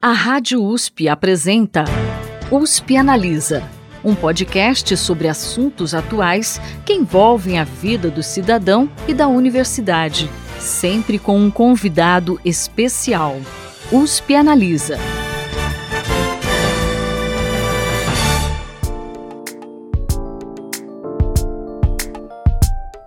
A 0.00 0.12
Rádio 0.12 0.62
USP 0.62 1.08
apresenta 1.08 1.84
USP 2.52 2.96
Analisa, 2.96 3.68
um 4.04 4.14
podcast 4.14 4.96
sobre 4.96 5.26
assuntos 5.26 5.92
atuais 5.92 6.60
que 6.86 6.92
envolvem 6.92 7.58
a 7.58 7.64
vida 7.64 8.08
do 8.08 8.22
cidadão 8.22 8.88
e 9.08 9.12
da 9.12 9.26
universidade, 9.26 10.30
sempre 10.60 11.18
com 11.18 11.36
um 11.36 11.50
convidado 11.50 12.40
especial. 12.44 13.40
USP 13.90 14.36
Analisa. 14.36 14.96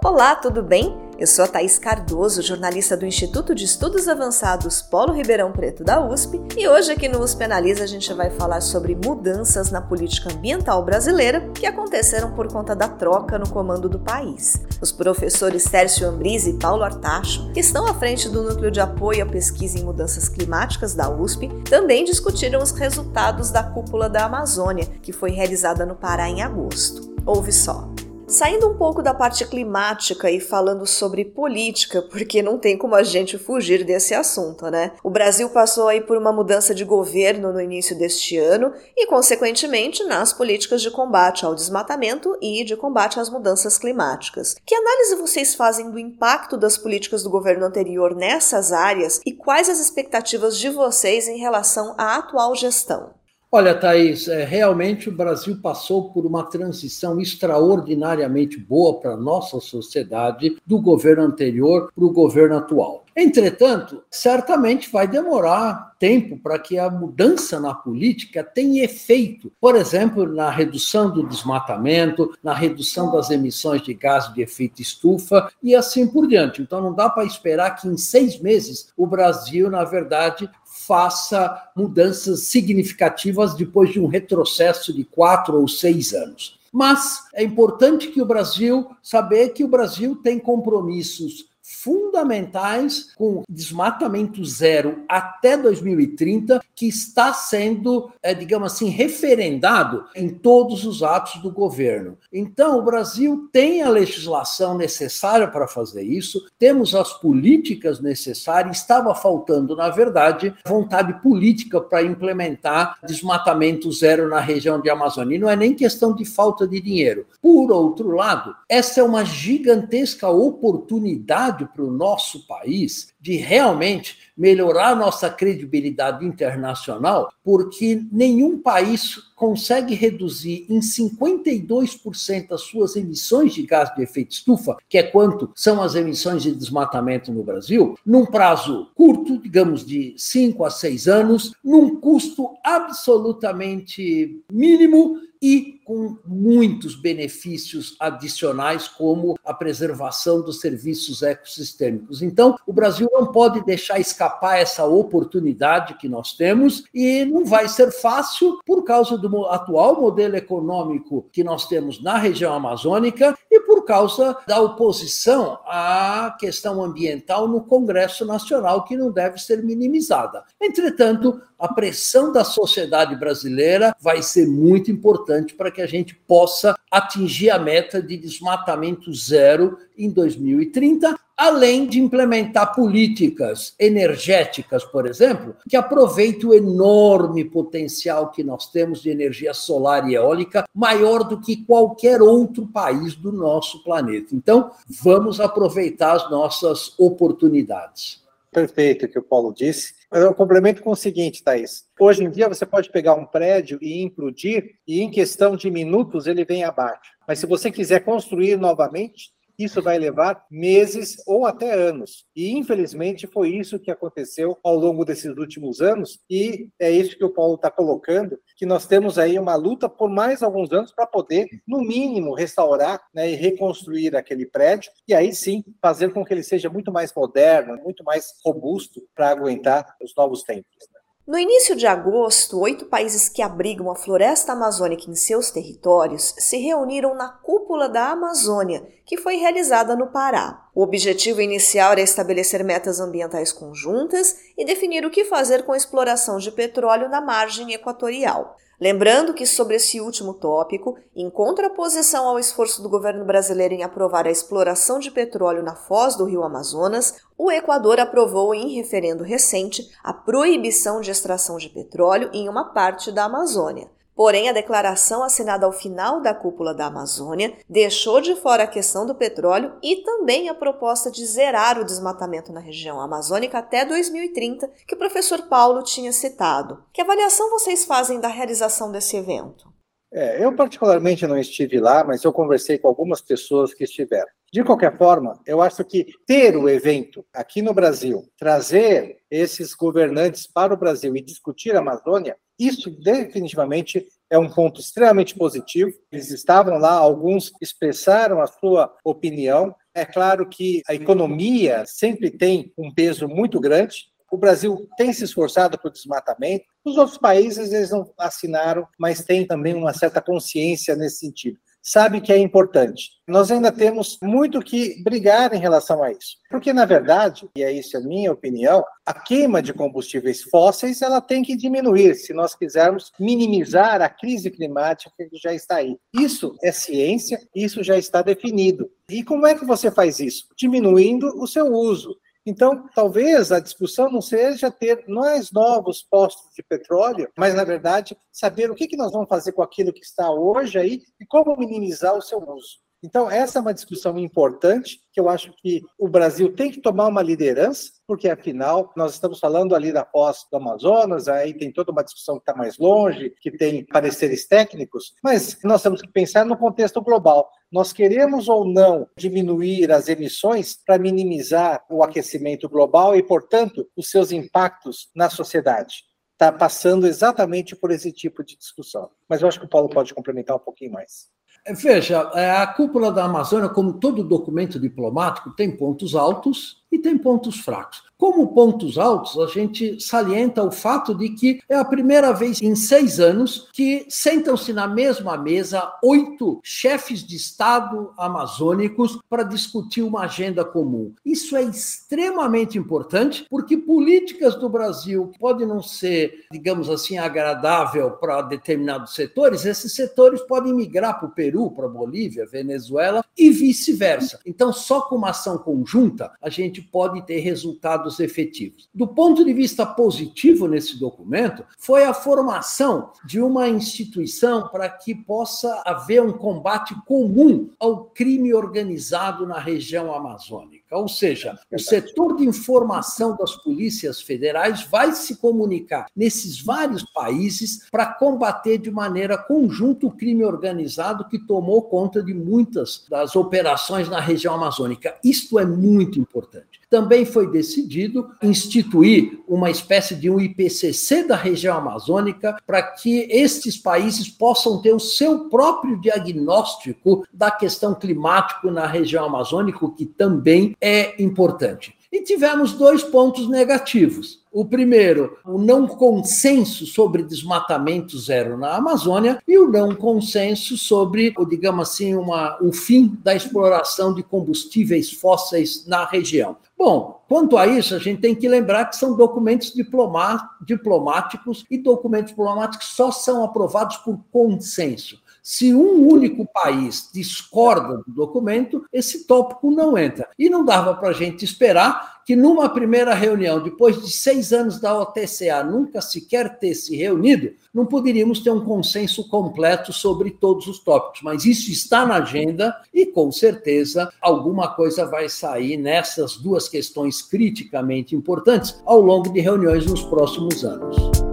Olá, 0.03 0.35
tudo 0.35 0.61
bem? 0.61 1.10
Eu 1.21 1.27
sou 1.27 1.45
a 1.45 1.47
Thaís 1.47 1.77
Cardoso, 1.77 2.41
jornalista 2.41 2.97
do 2.97 3.05
Instituto 3.05 3.53
de 3.53 3.63
Estudos 3.63 4.07
Avançados 4.07 4.81
Polo 4.81 5.13
Ribeirão 5.13 5.51
Preto 5.51 5.83
da 5.83 6.03
USP, 6.03 6.41
e 6.57 6.67
hoje 6.67 6.91
aqui 6.91 7.07
no 7.07 7.21
USP 7.21 7.43
Analisa 7.43 7.83
a 7.83 7.87
gente 7.87 8.11
vai 8.11 8.31
falar 8.31 8.59
sobre 8.59 8.95
mudanças 8.95 9.69
na 9.69 9.79
política 9.79 10.33
ambiental 10.33 10.83
brasileira 10.83 11.47
que 11.53 11.67
aconteceram 11.67 12.31
por 12.31 12.51
conta 12.51 12.75
da 12.75 12.87
troca 12.87 13.37
no 13.37 13.47
comando 13.47 13.87
do 13.87 13.99
país. 13.99 14.63
Os 14.81 14.91
professores 14.91 15.63
Tércio 15.65 16.07
Ambrise 16.07 16.49
e 16.49 16.57
Paulo 16.57 16.81
Artacho, 16.81 17.51
que 17.53 17.59
estão 17.59 17.85
à 17.85 17.93
frente 17.93 18.27
do 18.27 18.41
Núcleo 18.41 18.71
de 18.71 18.79
Apoio 18.79 19.21
à 19.21 19.27
Pesquisa 19.27 19.77
em 19.77 19.83
Mudanças 19.83 20.27
Climáticas 20.27 20.95
da 20.95 21.07
USP, 21.07 21.49
também 21.69 22.03
discutiram 22.03 22.63
os 22.63 22.71
resultados 22.71 23.51
da 23.51 23.61
Cúpula 23.61 24.09
da 24.09 24.25
Amazônia, 24.25 24.87
que 25.03 25.13
foi 25.13 25.29
realizada 25.29 25.85
no 25.85 25.93
Pará 25.93 26.27
em 26.27 26.41
agosto. 26.41 27.13
Ouve 27.27 27.51
só. 27.51 27.87
Saindo 28.31 28.69
um 28.69 28.77
pouco 28.77 29.03
da 29.03 29.13
parte 29.13 29.45
climática 29.45 30.31
e 30.31 30.39
falando 30.39 30.87
sobre 30.87 31.25
política, 31.25 32.01
porque 32.01 32.41
não 32.41 32.57
tem 32.57 32.77
como 32.77 32.95
a 32.95 33.03
gente 33.03 33.37
fugir 33.37 33.83
desse 33.83 34.13
assunto, 34.13 34.71
né? 34.71 34.93
O 35.03 35.09
Brasil 35.09 35.49
passou 35.49 35.89
aí 35.89 35.99
por 35.99 36.15
uma 36.15 36.31
mudança 36.31 36.73
de 36.73 36.85
governo 36.85 37.51
no 37.51 37.59
início 37.59 37.93
deste 37.93 38.37
ano 38.37 38.73
e, 38.95 39.05
consequentemente, 39.05 40.05
nas 40.05 40.31
políticas 40.31 40.81
de 40.81 40.89
combate 40.89 41.45
ao 41.45 41.53
desmatamento 41.53 42.37
e 42.41 42.63
de 42.63 42.77
combate 42.77 43.19
às 43.19 43.29
mudanças 43.29 43.77
climáticas. 43.77 44.55
Que 44.65 44.75
análise 44.75 45.17
vocês 45.17 45.53
fazem 45.53 45.91
do 45.91 45.99
impacto 45.99 46.55
das 46.55 46.77
políticas 46.77 47.23
do 47.23 47.29
governo 47.29 47.65
anterior 47.65 48.15
nessas 48.15 48.71
áreas 48.71 49.19
e 49.25 49.33
quais 49.33 49.67
as 49.67 49.81
expectativas 49.81 50.57
de 50.57 50.69
vocês 50.69 51.27
em 51.27 51.37
relação 51.37 51.95
à 51.97 52.15
atual 52.15 52.55
gestão? 52.55 53.20
Olha, 53.53 53.75
Thaís, 53.75 54.29
é, 54.29 54.45
realmente 54.45 55.09
o 55.09 55.11
Brasil 55.11 55.59
passou 55.61 56.09
por 56.11 56.25
uma 56.25 56.49
transição 56.49 57.19
extraordinariamente 57.19 58.57
boa 58.57 58.97
para 59.01 59.11
a 59.11 59.17
nossa 59.17 59.59
sociedade 59.59 60.55
do 60.65 60.79
governo 60.79 61.23
anterior 61.23 61.91
para 61.93 62.05
o 62.05 62.13
governo 62.13 62.55
atual. 62.55 63.03
Entretanto, 63.15 64.01
certamente 64.09 64.89
vai 64.89 65.05
demorar 65.05 65.91
tempo 65.99 66.37
para 66.37 66.57
que 66.57 66.79
a 66.79 66.89
mudança 66.89 67.59
na 67.59 67.75
política 67.75 68.41
tenha 68.41 68.85
efeito, 68.85 69.51
por 69.59 69.75
exemplo, 69.75 70.25
na 70.25 70.49
redução 70.49 71.11
do 71.11 71.27
desmatamento, 71.27 72.33
na 72.41 72.53
redução 72.53 73.11
das 73.11 73.29
emissões 73.29 73.81
de 73.81 73.93
gás 73.93 74.33
de 74.33 74.41
efeito 74.41 74.81
estufa 74.81 75.51
e 75.61 75.75
assim 75.75 76.07
por 76.07 76.25
diante. 76.25 76.61
Então, 76.61 76.81
não 76.81 76.93
dá 76.93 77.09
para 77.09 77.25
esperar 77.25 77.75
que 77.75 77.87
em 77.87 77.97
seis 77.97 78.39
meses 78.39 78.93
o 78.95 79.05
Brasil, 79.05 79.69
na 79.69 79.83
verdade, 79.83 80.49
faça 80.85 81.69
mudanças 81.75 82.41
significativas 82.41 83.53
depois 83.53 83.91
de 83.91 83.99
um 83.99 84.07
retrocesso 84.07 84.93
de 84.93 85.03
quatro 85.03 85.59
ou 85.59 85.67
seis 85.67 86.13
anos. 86.13 86.59
Mas 86.71 87.25
é 87.33 87.43
importante 87.43 88.07
que 88.07 88.21
o 88.21 88.25
Brasil 88.25 88.89
saber 89.03 89.49
que 89.49 89.63
o 89.63 89.67
Brasil 89.67 90.15
tem 90.15 90.39
compromissos 90.39 91.50
fundamentais 91.63 93.11
com 93.15 93.43
desmatamento 93.49 94.43
zero 94.43 95.03
até 95.07 95.55
2030, 95.57 96.61
que 96.75 96.87
está 96.87 97.33
sendo, 97.33 98.11
é, 98.21 98.33
digamos 98.33 98.73
assim, 98.73 98.89
referendado 98.89 100.05
em 100.15 100.29
todos 100.29 100.85
os 100.85 101.03
atos 101.03 101.41
do 101.41 101.51
governo. 101.51 102.17
Então, 102.31 102.79
o 102.79 102.83
Brasil 102.83 103.49
tem 103.51 103.81
a 103.81 103.89
legislação 103.89 104.77
necessária 104.77 105.47
para 105.47 105.67
fazer 105.67 106.03
isso, 106.03 106.45
temos 106.57 106.95
as 106.95 107.13
políticas 107.13 107.99
necessárias, 107.99 108.77
estava 108.77 109.13
faltando, 109.13 109.75
na 109.75 109.89
verdade, 109.89 110.53
vontade 110.65 111.13
política 111.21 111.79
para 111.79 112.03
implementar 112.03 112.97
desmatamento 113.05 113.91
zero 113.91 114.29
na 114.29 114.39
região 114.39 114.81
de 114.81 114.89
Amazônia. 114.89 115.35
E 115.35 115.39
não 115.39 115.49
é 115.49 115.55
nem 115.55 115.73
questão 115.73 116.13
de 116.13 116.25
falta 116.25 116.67
de 116.67 116.79
dinheiro. 116.81 117.25
Por 117.41 117.71
outro 117.71 118.11
lado, 118.11 118.55
essa 118.67 118.99
é 118.99 119.03
uma 119.03 119.23
gigantesca 119.23 120.29
oportunidade 120.29 121.60
para 121.67 121.83
o 121.83 121.91
nosso 121.91 122.45
país 122.47 123.09
de 123.19 123.35
realmente 123.35 124.17
melhorar 124.35 124.95
nossa 124.95 125.29
credibilidade 125.29 126.25
internacional, 126.25 127.31
porque 127.43 128.01
nenhum 128.11 128.57
país 128.57 129.17
consegue 129.35 129.93
reduzir 129.93 130.65
em 130.69 130.79
52% 130.79 132.51
as 132.51 132.61
suas 132.61 132.95
emissões 132.95 133.53
de 133.53 133.63
gás 133.63 133.93
de 133.95 134.01
efeito 134.01 134.31
estufa, 134.31 134.77
que 134.87 134.97
é 134.97 135.03
quanto 135.03 135.51
são 135.55 135.81
as 135.81 135.95
emissões 135.95 136.43
de 136.43 136.55
desmatamento 136.55 137.31
no 137.31 137.43
Brasil, 137.43 137.97
num 138.05 138.25
prazo 138.25 138.89
curto, 138.95 139.37
digamos 139.37 139.85
de 139.85 140.13
5 140.17 140.63
a 140.63 140.69
6 140.69 141.07
anos, 141.07 141.53
num 141.63 141.99
custo 141.99 142.49
absolutamente 142.63 144.43
mínimo 144.51 145.19
e 145.41 145.81
com 145.83 146.17
muitos 146.25 146.95
benefícios 146.95 147.95
adicionais, 147.99 148.87
como 148.87 149.37
a 149.43 149.53
preservação 149.53 150.41
dos 150.41 150.61
serviços 150.61 151.23
ecossistêmicos. 151.23 152.21
Então, 152.21 152.55
o 152.67 152.71
Brasil 152.71 153.09
não 153.11 153.31
pode 153.31 153.63
deixar 153.65 153.99
escapar 153.99 154.59
essa 154.59 154.85
oportunidade 154.85 155.95
que 155.95 156.07
nós 156.07 156.33
temos 156.33 156.83
e 156.93 157.25
não 157.25 157.43
vai 157.43 157.67
ser 157.67 157.91
fácil 157.91 158.59
por 158.65 158.83
causa 158.83 159.17
do 159.17 159.45
atual 159.47 159.99
modelo 159.99 160.35
econômico 160.35 161.25
que 161.31 161.43
nós 161.43 161.67
temos 161.67 162.01
na 162.01 162.17
região 162.17 162.53
amazônica 162.53 163.37
e 163.49 163.59
por 163.61 163.83
causa 163.83 164.37
da 164.47 164.61
oposição 164.61 165.59
à 165.65 166.35
questão 166.39 166.83
ambiental 166.83 167.47
no 167.47 167.61
Congresso 167.61 168.25
Nacional, 168.25 168.85
que 168.85 168.95
não 168.95 169.11
deve 169.11 169.39
ser 169.39 169.63
minimizada. 169.63 170.43
Entretanto, 170.61 171.41
a 171.57 171.71
pressão 171.73 172.31
da 172.31 172.43
sociedade 172.43 173.15
brasileira 173.15 173.95
vai 173.99 174.21
ser 174.23 174.47
muito 174.47 174.89
importante 174.89 175.30
para 175.57 175.69
que 175.69 175.81
que 175.81 175.83
a 175.83 175.87
gente 175.87 176.15
possa 176.15 176.75
atingir 176.91 177.49
a 177.49 177.57
meta 177.57 178.01
de 178.01 178.15
desmatamento 178.15 179.11
zero 179.13 179.77
em 179.97 180.11
2030, 180.11 181.17
além 181.35 181.87
de 181.87 181.99
implementar 181.99 182.75
políticas 182.75 183.73
energéticas, 183.79 184.83
por 184.83 185.07
exemplo, 185.07 185.55
que 185.67 185.75
aproveitem 185.75 186.49
o 186.49 186.53
enorme 186.53 187.43
potencial 187.43 188.29
que 188.29 188.43
nós 188.43 188.69
temos 188.69 189.01
de 189.01 189.09
energia 189.09 189.53
solar 189.53 190.07
e 190.07 190.13
eólica, 190.13 190.65
maior 190.73 191.23
do 191.23 191.41
que 191.41 191.65
qualquer 191.65 192.21
outro 192.21 192.67
país 192.67 193.15
do 193.15 193.31
nosso 193.31 193.83
planeta. 193.83 194.35
Então, 194.35 194.71
vamos 194.87 195.39
aproveitar 195.39 196.13
as 196.13 196.29
nossas 196.29 196.93
oportunidades. 196.99 198.21
Perfeito 198.51 199.05
o 199.05 199.09
que 199.09 199.17
o 199.17 199.23
Paulo 199.23 199.51
disse. 199.51 200.00
Eu 200.11 200.35
complemento 200.35 200.83
com 200.83 200.91
o 200.91 200.95
seguinte, 200.95 201.41
Thaís. 201.41 201.85
Hoje 201.97 202.21
em 202.21 202.29
dia 202.29 202.49
você 202.49 202.65
pode 202.65 202.89
pegar 202.89 203.13
um 203.13 203.25
prédio 203.25 203.79
e 203.81 204.01
implodir 204.01 204.75
e 204.85 205.01
em 205.01 205.09
questão 205.09 205.55
de 205.55 205.71
minutos 205.71 206.27
ele 206.27 206.43
vem 206.43 206.65
abaixo. 206.65 207.13
Mas 207.25 207.39
se 207.39 207.45
você 207.45 207.71
quiser 207.71 208.01
construir 208.01 208.57
novamente, 208.57 209.31
isso 209.63 209.81
vai 209.81 209.97
levar 209.97 210.45
meses 210.49 211.17
ou 211.25 211.45
até 211.45 211.73
anos. 211.73 212.25
E, 212.35 212.51
infelizmente, 212.51 213.27
foi 213.27 213.49
isso 213.49 213.79
que 213.79 213.91
aconteceu 213.91 214.57
ao 214.63 214.75
longo 214.75 215.05
desses 215.05 215.35
últimos 215.37 215.81
anos, 215.81 216.19
e 216.29 216.69
é 216.79 216.91
isso 216.91 217.17
que 217.17 217.25
o 217.25 217.33
Paulo 217.33 217.55
está 217.55 217.69
colocando, 217.69 218.37
que 218.55 218.65
nós 218.65 218.85
temos 218.85 219.17
aí 219.17 219.37
uma 219.39 219.55
luta 219.55 219.89
por 219.89 220.09
mais 220.09 220.43
alguns 220.43 220.71
anos 220.71 220.91
para 220.91 221.07
poder, 221.07 221.47
no 221.67 221.79
mínimo, 221.79 222.33
restaurar 222.33 223.01
né, 223.13 223.31
e 223.31 223.35
reconstruir 223.35 224.15
aquele 224.15 224.45
prédio, 224.45 224.91
e 225.07 225.13
aí 225.13 225.33
sim 225.33 225.63
fazer 225.81 226.13
com 226.13 226.25
que 226.25 226.33
ele 226.33 226.43
seja 226.43 226.69
muito 226.69 226.91
mais 226.91 227.13
moderno, 227.13 227.77
muito 227.83 228.03
mais 228.03 228.33
robusto 228.43 229.01
para 229.15 229.29
aguentar 229.29 229.95
os 230.01 230.13
novos 230.15 230.43
tempos. 230.43 230.90
No 231.31 231.39
início 231.39 231.77
de 231.77 231.87
agosto, 231.87 232.59
oito 232.59 232.87
países 232.87 233.29
que 233.29 233.41
abrigam 233.41 233.89
a 233.89 233.95
floresta 233.95 234.51
amazônica 234.51 235.09
em 235.09 235.15
seus 235.15 235.49
territórios 235.49 236.35
se 236.37 236.57
reuniram 236.57 237.15
na 237.15 237.29
Cúpula 237.29 237.87
da 237.87 238.09
Amazônia, 238.09 238.85
que 239.05 239.15
foi 239.15 239.37
realizada 239.37 239.95
no 239.95 240.07
Pará. 240.07 240.67
O 240.73 240.83
objetivo 240.83 241.41
inicial 241.41 241.91
era 241.91 242.01
estabelecer 242.01 242.63
metas 242.63 242.99
ambientais 242.99 243.51
conjuntas 243.51 244.37
e 244.57 244.63
definir 244.63 245.05
o 245.05 245.11
que 245.11 245.25
fazer 245.25 245.63
com 245.63 245.73
a 245.73 245.77
exploração 245.77 246.37
de 246.37 246.51
petróleo 246.51 247.09
na 247.09 247.19
margem 247.19 247.73
equatorial. 247.73 248.55
Lembrando 248.79 249.35
que, 249.35 249.45
sobre 249.45 249.75
esse 249.75 250.01
último 250.01 250.33
tópico, 250.33 250.97
em 251.15 251.29
contraposição 251.29 252.27
ao 252.27 252.39
esforço 252.39 252.81
do 252.81 252.89
governo 252.89 253.23
brasileiro 253.23 253.75
em 253.75 253.83
aprovar 253.83 254.25
a 254.25 254.31
exploração 254.31 254.97
de 254.97 255.11
petróleo 255.11 255.61
na 255.61 255.75
foz 255.75 256.15
do 256.15 256.25
rio 256.25 256.41
Amazonas, 256.41 257.17
o 257.37 257.51
Equador 257.51 257.99
aprovou 257.99 258.55
em 258.55 258.73
referendo 258.73 259.23
recente 259.23 259.87
a 260.03 260.11
proibição 260.11 260.99
de 260.99 261.11
extração 261.11 261.57
de 261.57 261.69
petróleo 261.69 262.31
em 262.33 262.49
uma 262.49 262.73
parte 262.73 263.11
da 263.11 263.25
Amazônia. 263.25 263.87
Porém, 264.21 264.47
a 264.47 264.53
declaração 264.53 265.23
assinada 265.23 265.65
ao 265.65 265.71
final 265.71 266.21
da 266.21 266.31
cúpula 266.31 266.75
da 266.75 266.85
Amazônia 266.85 267.55
deixou 267.67 268.21
de 268.21 268.35
fora 268.35 268.65
a 268.65 268.67
questão 268.67 269.03
do 269.03 269.15
petróleo 269.15 269.73
e 269.81 270.03
também 270.03 270.47
a 270.47 270.53
proposta 270.53 271.09
de 271.09 271.25
zerar 271.25 271.79
o 271.79 271.83
desmatamento 271.83 272.53
na 272.53 272.59
região 272.59 273.01
amazônica 273.01 273.57
até 273.57 273.83
2030, 273.83 274.71
que 274.85 274.93
o 274.93 274.97
professor 274.99 275.41
Paulo 275.47 275.81
tinha 275.81 276.11
citado. 276.11 276.83
Que 276.93 277.01
avaliação 277.01 277.49
vocês 277.49 277.83
fazem 277.83 278.19
da 278.19 278.27
realização 278.27 278.91
desse 278.91 279.17
evento? 279.17 279.67
É, 280.13 280.45
eu 280.45 280.55
particularmente 280.55 281.25
não 281.25 281.39
estive 281.39 281.79
lá, 281.79 282.03
mas 282.03 282.23
eu 282.23 282.31
conversei 282.31 282.77
com 282.77 282.87
algumas 282.87 283.21
pessoas 283.21 283.73
que 283.73 283.85
estiveram. 283.85 284.29
De 284.53 284.65
qualquer 284.65 284.97
forma, 284.97 285.39
eu 285.45 285.61
acho 285.61 285.81
que 285.85 286.07
ter 286.27 286.57
o 286.57 286.67
evento 286.67 287.25
aqui 287.33 287.61
no 287.61 287.73
Brasil, 287.73 288.25
trazer 288.37 289.19
esses 289.31 289.73
governantes 289.73 290.45
para 290.45 290.73
o 290.73 290.77
Brasil 290.77 291.15
e 291.15 291.21
discutir 291.21 291.73
a 291.73 291.79
Amazônia, 291.79 292.35
isso 292.59 292.91
definitivamente 293.01 294.05
é 294.29 294.37
um 294.37 294.49
ponto 294.49 294.81
extremamente 294.81 295.35
positivo. 295.35 295.93
Eles 296.11 296.31
estavam 296.31 296.77
lá, 296.77 296.91
alguns 296.91 297.53
expressaram 297.61 298.41
a 298.41 298.47
sua 298.47 298.93
opinião. 299.05 299.73
É 299.95 300.03
claro 300.05 300.47
que 300.47 300.81
a 300.85 300.93
economia 300.93 301.85
sempre 301.85 302.29
tem 302.29 302.73
um 302.77 302.93
peso 302.93 303.29
muito 303.29 303.57
grande, 303.57 304.11
o 304.29 304.37
Brasil 304.37 304.87
tem 304.97 305.13
se 305.13 305.23
esforçado 305.23 305.77
por 305.79 305.91
desmatamento. 305.91 306.65
Os 306.85 306.97
outros 306.97 307.17
países 307.17 307.71
eles 307.71 307.91
não 307.91 308.13
assinaram, 308.17 308.85
mas 308.99 309.23
têm 309.23 309.47
também 309.47 309.73
uma 309.73 309.93
certa 309.93 310.21
consciência 310.21 310.95
nesse 310.95 311.19
sentido. 311.19 311.57
Sabe 311.83 312.21
que 312.21 312.31
é 312.31 312.37
importante. 312.37 313.09
Nós 313.27 313.49
ainda 313.49 313.71
temos 313.71 314.17
muito 314.21 314.59
que 314.59 315.01
brigar 315.03 315.51
em 315.53 315.59
relação 315.59 316.03
a 316.03 316.11
isso. 316.11 316.37
Porque, 316.49 316.71
na 316.71 316.85
verdade, 316.85 317.49
e 317.55 317.63
é 317.63 317.71
isso 317.71 317.97
a 317.97 318.01
minha 318.01 318.31
opinião, 318.31 318.83
a 319.03 319.13
queima 319.13 319.63
de 319.63 319.73
combustíveis 319.73 320.43
fósseis 320.43 321.01
ela 321.01 321.19
tem 321.19 321.41
que 321.41 321.55
diminuir 321.55 322.13
se 322.15 322.33
nós 322.33 322.53
quisermos 322.53 323.11
minimizar 323.19 324.01
a 324.01 324.09
crise 324.09 324.51
climática 324.51 325.11
que 325.17 325.37
já 325.37 325.53
está 325.53 325.77
aí. 325.77 325.97
Isso 326.13 326.55
é 326.63 326.71
ciência, 326.71 327.39
isso 327.55 327.83
já 327.83 327.97
está 327.97 328.21
definido. 328.21 328.87
E 329.09 329.23
como 329.23 329.47
é 329.47 329.55
que 329.55 329.65
você 329.65 329.89
faz 329.89 330.19
isso? 330.19 330.45
Diminuindo 330.55 331.27
o 331.41 331.47
seu 331.47 331.65
uso. 331.65 332.15
Então, 332.45 332.87
talvez 332.95 333.51
a 333.51 333.59
discussão 333.59 334.11
não 334.11 334.21
seja 334.21 334.71
ter 334.71 335.05
mais 335.07 335.51
novos 335.51 336.01
postos 336.01 336.53
de 336.55 336.63
petróleo, 336.63 337.29
mas, 337.37 337.53
na 337.53 337.63
verdade, 337.63 338.17
saber 338.31 338.71
o 338.71 338.75
que, 338.75 338.97
nós 338.97 339.11
vamos 339.11 339.29
fazer 339.29 339.51
com 339.51 339.61
aquilo 339.61 339.93
que 339.93 340.03
está 340.03 340.31
hoje 340.31 340.79
aí 340.79 341.01
e 341.19 341.25
como 341.25 341.55
minimizar 341.55 342.15
o 342.15 342.21
seu 342.21 342.39
uso. 342.39 342.79
Então, 343.03 343.29
essa 343.29 343.57
é 343.57 343.61
uma 343.61 343.73
discussão 343.73 344.17
importante 344.19 344.99
que 345.11 345.19
eu 345.19 345.27
acho 345.27 345.51
que 345.57 345.81
o 345.97 346.07
Brasil 346.07 346.55
tem 346.55 346.69
que 346.71 346.79
tomar 346.79 347.07
uma 347.07 347.21
liderança, 347.23 347.91
porque 348.05 348.29
afinal 348.29 348.93
nós 348.95 349.13
estamos 349.13 349.39
falando 349.39 349.73
ali 349.73 349.91
da 349.91 350.05
pós 350.05 350.45
do 350.51 350.57
Amazonas, 350.57 351.27
aí 351.27 351.51
tem 351.51 351.71
toda 351.71 351.91
uma 351.91 352.03
discussão 352.03 352.35
que 352.35 352.43
está 352.43 352.53
mais 352.53 352.77
longe, 352.77 353.33
que 353.41 353.49
tem 353.49 353.83
pareceres 353.85 354.47
técnicos, 354.47 355.15
mas 355.23 355.57
nós 355.63 355.81
temos 355.81 355.99
que 355.99 356.11
pensar 356.11 356.45
no 356.45 356.55
contexto 356.55 357.01
global. 357.01 357.49
Nós 357.71 357.93
queremos 357.93 358.49
ou 358.49 358.65
não 358.65 359.07
diminuir 359.17 359.91
as 359.91 360.09
emissões 360.09 360.77
para 360.85 360.99
minimizar 360.99 361.83
o 361.89 362.03
aquecimento 362.03 362.67
global 362.67 363.15
e, 363.15 363.23
portanto, 363.23 363.87
os 363.95 364.09
seus 364.09 364.31
impactos 364.31 365.09
na 365.15 365.29
sociedade. 365.29 366.03
Está 366.33 366.51
passando 366.51 367.07
exatamente 367.07 367.75
por 367.75 367.91
esse 367.91 368.11
tipo 368.11 368.43
de 368.43 368.57
discussão. 368.57 369.09
Mas 369.29 369.41
eu 369.41 369.47
acho 369.47 369.59
que 369.59 369.65
o 369.65 369.69
Paulo 369.69 369.87
pode 369.87 370.13
complementar 370.13 370.57
um 370.57 370.59
pouquinho 370.59 370.91
mais. 370.91 371.29
Veja, 371.69 372.29
é, 372.33 372.51
a 372.51 372.67
cúpula 372.67 373.11
da 373.11 373.25
Amazônia, 373.25 373.69
como 373.69 373.99
todo 373.99 374.23
documento 374.23 374.79
diplomático, 374.79 375.55
tem 375.55 375.77
pontos 375.77 376.15
altos 376.15 376.80
e 376.91 376.99
tem 376.99 377.17
pontos 377.17 377.59
fracos. 377.59 378.03
Como 378.21 378.53
pontos 378.53 378.99
altos, 378.99 379.39
a 379.39 379.47
gente 379.47 379.99
salienta 379.99 380.63
o 380.63 380.69
fato 380.69 381.15
de 381.15 381.29
que 381.29 381.59
é 381.67 381.75
a 381.75 381.83
primeira 381.83 382.31
vez 382.31 382.61
em 382.61 382.75
seis 382.75 383.19
anos 383.19 383.67
que 383.73 384.05
sentam-se 384.09 384.71
na 384.71 384.87
mesma 384.87 385.35
mesa 385.35 385.91
oito 386.03 386.59
chefes 386.63 387.25
de 387.25 387.35
Estado 387.35 388.13
amazônicos 388.15 389.17
para 389.27 389.41
discutir 389.41 390.03
uma 390.03 390.25
agenda 390.25 390.63
comum. 390.63 391.15
Isso 391.25 391.55
é 391.55 391.63
extremamente 391.63 392.77
importante, 392.77 393.47
porque 393.49 393.75
políticas 393.75 394.53
do 394.53 394.69
Brasil 394.69 395.31
podem 395.39 395.65
não 395.65 395.81
ser, 395.81 396.45
digamos 396.51 396.91
assim, 396.91 397.17
agradável 397.17 398.11
para 398.11 398.43
determinados 398.43 399.15
setores, 399.15 399.65
esses 399.65 399.95
setores 399.95 400.41
podem 400.41 400.75
migrar 400.75 401.19
para 401.19 401.27
o 401.27 401.31
Peru, 401.31 401.71
para 401.71 401.87
a 401.87 401.89
Bolívia, 401.89 402.45
Venezuela 402.45 403.25
e 403.35 403.49
vice-versa. 403.49 404.39
Então, 404.45 404.71
só 404.71 405.01
com 405.01 405.15
uma 405.15 405.31
ação 405.31 405.57
conjunta, 405.57 406.31
a 406.39 406.49
gente 406.49 406.80
pode 406.81 407.25
ter 407.25 407.39
resultados 407.39 407.71
resultados 407.71 408.19
efetivos. 408.19 408.89
Do 408.93 409.07
ponto 409.07 409.43
de 409.43 409.53
vista 409.53 409.85
positivo 409.85 410.67
nesse 410.67 410.99
documento, 410.99 411.63
foi 411.77 412.03
a 412.03 412.13
formação 412.13 413.11
de 413.25 413.39
uma 413.39 413.67
instituição 413.67 414.67
para 414.69 414.89
que 414.89 415.15
possa 415.15 415.81
haver 415.85 416.21
um 416.21 416.31
combate 416.31 416.95
comum 417.05 417.69
ao 417.79 418.05
crime 418.05 418.53
organizado 418.53 419.45
na 419.45 419.59
região 419.59 420.13
amazônica. 420.13 420.80
Ou 420.91 421.07
seja, 421.07 421.57
o 421.71 421.79
setor 421.79 422.35
de 422.35 422.45
informação 422.45 423.35
das 423.37 423.55
polícias 423.55 424.21
federais 424.21 424.83
vai 424.83 425.13
se 425.13 425.37
comunicar 425.37 426.07
nesses 426.15 426.61
vários 426.61 427.03
países 427.03 427.87
para 427.89 428.05
combater 428.05 428.77
de 428.77 428.91
maneira 428.91 429.37
conjunta 429.37 430.05
o 430.05 430.11
crime 430.11 430.43
organizado 430.43 431.27
que 431.27 431.39
tomou 431.39 431.83
conta 431.83 432.21
de 432.21 432.33
muitas 432.33 433.05
das 433.09 433.35
operações 433.35 434.09
na 434.09 434.19
região 434.19 434.53
amazônica. 434.55 435.15
Isto 435.23 435.59
é 435.59 435.65
muito 435.65 436.19
importante. 436.19 436.81
Também 436.89 437.23
foi 437.23 437.49
decidido 437.49 438.31
instituir 438.41 439.39
uma 439.47 439.71
espécie 439.71 440.13
de 440.13 440.29
um 440.29 440.41
IPCC 440.41 441.23
da 441.23 441.37
região 441.37 441.77
amazônica 441.77 442.57
para 442.67 442.81
que 442.81 443.27
estes 443.31 443.77
países 443.77 444.27
possam 444.27 444.81
ter 444.81 444.93
o 444.93 444.99
seu 444.99 445.47
próprio 445.47 446.01
diagnóstico 446.01 447.25
da 447.31 447.49
questão 447.49 447.95
climática 447.95 448.69
na 448.69 448.85
região 448.85 449.23
amazônica, 449.23 449.79
que 449.95 450.05
também 450.05 450.75
é 450.81 451.21
importante. 451.21 451.95
E 452.11 452.21
tivemos 452.23 452.73
dois 452.73 453.03
pontos 453.03 453.47
negativos. 453.47 454.41
O 454.51 454.65
primeiro, 454.65 455.37
o 455.45 455.57
não 455.57 455.87
consenso 455.87 456.85
sobre 456.85 457.23
desmatamento 457.23 458.19
zero 458.19 458.57
na 458.57 458.75
Amazônia 458.75 459.41
e 459.47 459.57
o 459.57 459.69
não 459.69 459.95
consenso 459.95 460.77
sobre, 460.77 461.33
digamos 461.47 461.89
assim, 461.89 462.13
uma, 462.15 462.61
o 462.61 462.73
fim 462.73 463.17
da 463.23 463.33
exploração 463.33 464.13
de 464.13 464.21
combustíveis 464.21 465.09
fósseis 465.09 465.87
na 465.87 466.03
região. 466.03 466.57
Bom, 466.77 467.23
quanto 467.29 467.57
a 467.57 467.65
isso, 467.65 467.95
a 467.95 467.99
gente 467.99 468.19
tem 468.19 468.35
que 468.35 468.49
lembrar 468.49 468.85
que 468.85 468.97
são 468.97 469.15
documentos 469.15 469.71
diplomáticos 469.71 471.63
e 471.71 471.77
documentos 471.77 472.31
diplomáticos 472.31 472.87
só 472.87 473.09
são 473.09 473.45
aprovados 473.45 473.95
por 473.97 474.19
consenso. 474.33 475.20
Se 475.41 475.73
um 475.73 476.07
único 476.07 476.45
país 476.45 477.09
discorda 477.11 478.03
do 478.05 478.13
documento, 478.13 478.85
esse 478.93 479.25
tópico 479.25 479.71
não 479.71 479.97
entra. 479.97 480.29
E 480.37 480.49
não 480.49 480.63
dava 480.63 480.93
para 480.93 481.09
a 481.09 481.13
gente 481.13 481.43
esperar 481.43 482.21
que, 482.23 482.35
numa 482.35 482.69
primeira 482.69 483.15
reunião, 483.15 483.61
depois 483.61 483.99
de 484.01 484.11
seis 484.11 484.53
anos 484.53 484.79
da 484.79 484.97
OTCA, 484.97 485.63
nunca 485.63 485.99
sequer 485.99 486.59
ter 486.59 486.75
se 486.75 486.95
reunido, 486.95 487.53
não 487.73 487.85
poderíamos 487.85 488.39
ter 488.39 488.51
um 488.51 488.63
consenso 488.63 489.27
completo 489.29 489.91
sobre 489.91 490.29
todos 490.29 490.67
os 490.67 490.79
tópicos. 490.79 491.21
Mas 491.23 491.43
isso 491.43 491.71
está 491.71 492.05
na 492.05 492.17
agenda 492.17 492.75
e, 492.93 493.07
com 493.07 493.31
certeza, 493.31 494.13
alguma 494.21 494.67
coisa 494.75 495.07
vai 495.07 495.27
sair 495.27 495.75
nessas 495.75 496.37
duas 496.37 496.69
questões 496.69 497.21
criticamente 497.21 498.15
importantes 498.15 498.79
ao 498.85 499.01
longo 499.01 499.33
de 499.33 499.39
reuniões 499.39 499.87
nos 499.87 500.03
próximos 500.03 500.63
anos. 500.63 501.30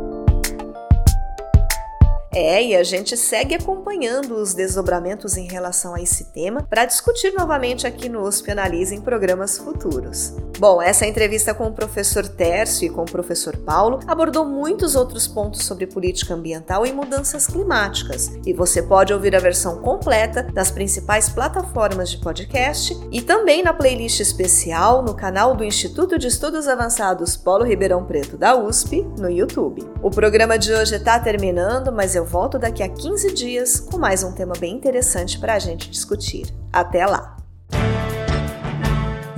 É, 2.40 2.62
e 2.62 2.76
a 2.76 2.84
gente 2.84 3.16
segue 3.16 3.56
acompanhando 3.56 4.36
os 4.36 4.54
desdobramentos 4.54 5.36
em 5.36 5.48
relação 5.48 5.92
a 5.92 6.00
esse 6.00 6.26
tema 6.26 6.62
para 6.62 6.84
discutir 6.84 7.32
novamente 7.32 7.84
aqui 7.84 8.08
no 8.08 8.22
USP 8.22 8.52
Analisa 8.52 8.94
em 8.94 9.00
programas 9.00 9.58
futuros. 9.58 10.34
Bom, 10.58 10.82
essa 10.82 11.06
entrevista 11.06 11.54
com 11.54 11.68
o 11.68 11.72
professor 11.72 12.26
Tércio 12.26 12.84
e 12.84 12.90
com 12.90 13.02
o 13.02 13.10
professor 13.10 13.56
Paulo 13.58 14.00
abordou 14.08 14.44
muitos 14.44 14.96
outros 14.96 15.28
pontos 15.28 15.64
sobre 15.64 15.86
política 15.86 16.34
ambiental 16.34 16.84
e 16.84 16.92
mudanças 16.92 17.46
climáticas, 17.46 18.32
e 18.44 18.52
você 18.52 18.82
pode 18.82 19.12
ouvir 19.12 19.36
a 19.36 19.38
versão 19.38 19.80
completa 19.80 20.48
nas 20.52 20.68
principais 20.68 21.28
plataformas 21.28 22.10
de 22.10 22.18
podcast 22.18 22.98
e 23.12 23.22
também 23.22 23.62
na 23.62 23.72
playlist 23.72 24.18
especial 24.18 25.00
no 25.00 25.14
canal 25.14 25.54
do 25.54 25.62
Instituto 25.62 26.18
de 26.18 26.26
Estudos 26.26 26.66
Avançados 26.66 27.36
Polo 27.36 27.64
Ribeirão 27.64 28.04
Preto 28.04 28.36
da 28.36 28.56
USP 28.56 29.06
no 29.16 29.30
YouTube. 29.30 29.88
O 30.02 30.10
programa 30.10 30.58
de 30.58 30.72
hoje 30.72 30.96
está 30.96 31.20
terminando, 31.20 31.92
mas 31.92 32.16
eu 32.16 32.24
volto 32.24 32.58
daqui 32.58 32.82
a 32.82 32.88
15 32.88 33.32
dias 33.32 33.78
com 33.78 33.96
mais 33.96 34.24
um 34.24 34.32
tema 34.32 34.54
bem 34.58 34.74
interessante 34.74 35.38
para 35.38 35.54
a 35.54 35.58
gente 35.60 35.88
discutir. 35.88 36.52
Até 36.72 37.06
lá! 37.06 37.37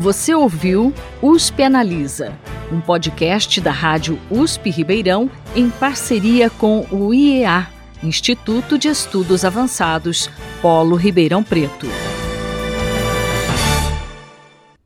Você 0.00 0.34
ouviu 0.34 0.94
USP 1.20 1.62
Analisa, 1.62 2.32
um 2.72 2.80
podcast 2.80 3.60
da 3.60 3.70
Rádio 3.70 4.18
USP 4.30 4.70
Ribeirão 4.70 5.30
em 5.54 5.68
parceria 5.68 6.48
com 6.48 6.86
o 6.90 7.12
IEA, 7.12 7.68
Instituto 8.02 8.78
de 8.78 8.88
Estudos 8.88 9.44
Avançados, 9.44 10.30
Polo 10.62 10.96
Ribeirão 10.96 11.42
Preto. 11.42 11.86